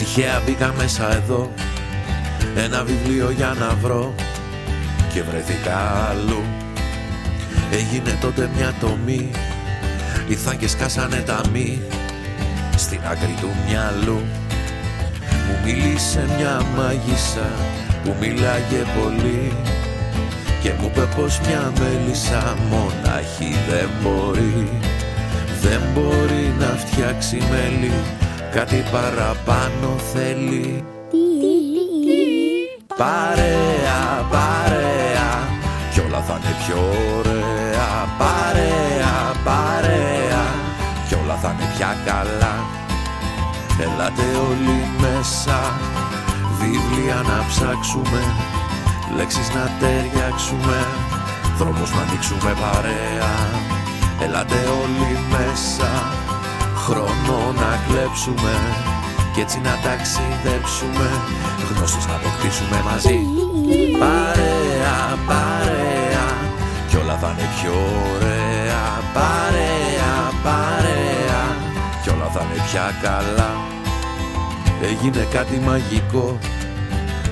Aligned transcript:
Τυχαία 0.00 0.42
μπήκα 0.46 0.74
μέσα 0.78 1.12
εδώ 1.12 1.52
Ένα 2.56 2.84
βιβλίο 2.84 3.30
για 3.30 3.54
να 3.60 3.74
βρω 3.74 4.14
Και 5.12 5.22
βρεθήκα 5.22 5.76
αλλού. 6.10 6.42
Έγινε 7.72 8.18
τότε 8.20 8.50
μια 8.56 8.74
τομή 8.80 9.30
Ήρθαν 10.28 10.58
και 10.58 10.68
σκάσανε 10.68 11.16
τα 11.16 11.40
μη 11.52 11.82
Στην 12.76 13.00
άκρη 13.10 13.34
του 13.40 13.48
μυαλού. 13.66 14.20
Μου 15.46 15.56
μίλησε 15.64 16.24
μια 16.36 16.62
μάγισσα 16.76 17.50
Που 18.04 18.14
μιλάγε 18.20 18.82
πολύ 19.00 19.52
Και 20.62 20.72
μου 20.80 20.90
είπε 20.92 21.08
πως 21.16 21.40
μια 21.40 21.72
μέλισσα 21.78 22.56
Μονάχη 22.70 23.54
δεν 23.68 23.88
μπορεί 24.02 24.68
Δεν 25.60 25.80
μπορεί 25.94 26.54
να 26.58 26.66
φτιάξει 26.66 27.36
μέλι 27.50 27.92
Κάτι 28.52 28.84
παραπάνω 28.92 29.88
θέλει. 30.12 30.84
Παρέα, 32.96 34.26
παρέα. 34.30 35.30
Κι 35.92 36.00
όλα 36.00 36.20
θα 36.20 36.40
είναι 36.42 36.54
πιο 36.66 36.78
ωραία. 37.18 37.90
Παρέα, 38.18 39.14
παρέα. 39.44 40.44
Κι 41.08 41.14
όλα 41.14 41.34
θα 41.42 41.54
είναι 41.54 41.68
πια 41.76 41.96
καλά. 42.04 42.54
Ελάτε 43.80 44.26
όλοι 44.48 44.78
μέσα. 45.00 45.58
Βιβλία 46.60 47.14
να 47.14 47.44
ψάξουμε. 47.48 48.20
Λέξεις 49.16 49.54
να 49.54 49.70
ταιριάξουμε. 49.80 50.78
Δρόμος 51.58 51.90
να 51.94 52.00
ανοίξουμε 52.00 52.52
παρέα 52.60 53.69
να 58.10 58.16
κλέψουμε 58.16 58.52
Κι 59.34 59.40
έτσι 59.40 59.60
να 59.60 59.78
ταξιδέψουμε. 59.82 61.08
Γνώσεις 61.70 62.06
να 62.06 62.14
αποκτήσουμε 62.14 62.82
μαζί. 62.90 63.18
Παρέα, 63.98 65.18
παρέα 65.26 66.26
Κι 66.88 66.96
όλα 66.96 67.16
θα 67.18 67.28
είναι 67.32 67.48
πιο 67.56 67.74
ωραία. 68.14 68.88
Παρέα, 69.14 70.14
παρέα 70.42 71.42
Κι 72.02 72.08
όλα 72.08 72.28
θα 72.34 72.40
είναι 72.44 72.62
πια 72.66 72.94
καλά. 73.02 73.50
Έγινε 74.82 75.26
κάτι 75.32 75.56
μαγικό. 75.66 76.38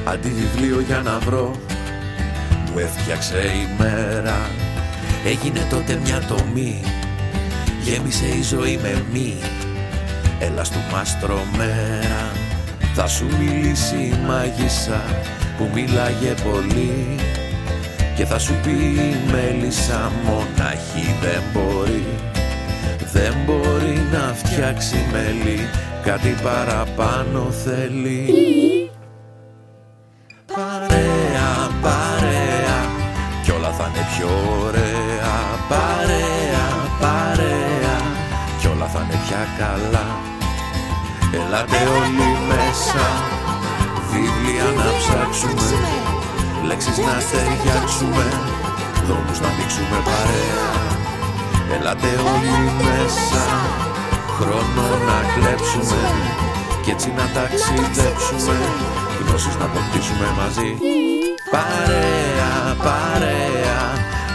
Αντιβιβλίο 0.04 0.80
για 0.80 1.00
να 1.00 1.18
βρω 1.18 1.50
Μου 2.72 2.78
έφτιαξε 2.78 3.38
η 3.38 3.68
μέρα. 3.78 4.38
Έγινε 5.24 5.66
τότε 5.70 6.00
μια 6.04 6.20
τομή. 6.28 6.82
Γέμισε 7.82 8.26
η 8.26 8.42
ζωή 8.42 8.78
με 8.82 9.04
μη 9.12 9.36
Έλα 10.38 10.64
στο 10.64 10.78
μάστρο 10.92 11.42
μέρα 11.56 12.32
Θα 12.94 13.06
σου 13.06 13.26
μιλήσει 13.38 13.96
η 13.96 14.18
μάγισσα 14.26 15.02
Που 15.58 15.70
μιλάγε 15.74 16.34
πολύ. 16.52 17.16
Και 18.16 18.24
θα 18.24 18.38
σου 18.38 18.54
πει 18.62 18.70
η 18.70 19.16
μέλισσα 19.30 20.12
Μονάχη 20.24 21.14
δεν 21.20 21.42
μπορεί 21.52 22.06
Δεν 23.12 23.34
μπορεί 23.46 23.98
να 24.12 24.34
φτιάξει 24.34 24.96
μέλι 25.12 25.68
Κάτι 26.02 26.34
παραπάνω 26.42 27.50
θέλει 27.50 28.30
Παρέα, 30.54 31.70
παρέα 31.82 32.90
Κι 33.44 33.50
όλα 33.50 33.70
θα 33.70 33.90
είναι 33.94 34.06
πιο 34.16 34.28
ωραία. 34.66 34.86
Παρέα, 35.68 35.98
παρέα 35.98 36.27
πια 39.28 39.44
καλά. 39.60 40.06
Ελάτε 41.38 41.80
όλοι 41.98 42.28
μέσα. 42.50 43.06
Βιβλία 44.10 44.68
να 44.78 44.88
ψάξουμε. 44.98 45.68
Λέξεις 46.68 46.96
να 47.08 47.14
ταιριάξουμε. 47.30 48.24
Δρόμους 49.06 49.38
να 49.42 49.48
ανοίξουμε 49.52 49.98
παρέα. 50.08 50.68
Ελάτε 51.74 52.10
όλοι 52.32 52.58
μέσα. 52.86 53.44
Χρόνο 54.36 54.86
να 55.08 55.18
κλέψουμε. 55.32 56.02
Κι 56.82 56.90
έτσι 56.94 57.08
να 57.18 57.26
ταξιδέψουμε. 57.36 58.56
Γνώσεις 59.20 59.54
να 59.60 59.64
αποκτήσουμε 59.70 60.28
μαζί. 60.38 60.70
Παρέα, 61.54 62.52
παρέα. 62.86 63.80